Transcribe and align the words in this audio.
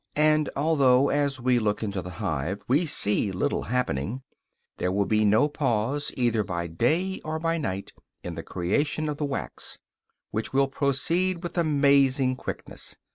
And 0.15 0.49
although, 0.55 1.09
as 1.09 1.39
we 1.39 1.59
look 1.59 1.83
into 1.83 2.01
the 2.01 2.09
hive, 2.17 2.63
we 2.67 2.87
see 2.87 3.31
little 3.31 3.61
happening, 3.65 4.23
there 4.77 4.91
will 4.91 5.05
be 5.05 5.23
no 5.23 5.47
pause, 5.47 6.11
either 6.17 6.43
by 6.43 6.65
day 6.65 7.21
or 7.23 7.37
by 7.37 7.59
night, 7.59 7.93
in 8.23 8.33
the 8.33 8.41
creation 8.41 9.07
of 9.07 9.17
the 9.17 9.25
wax, 9.25 9.77
which 10.31 10.53
will 10.53 10.67
proceed 10.69 11.43
with 11.43 11.55
amazing 11.55 12.35
quickness. 12.35 12.97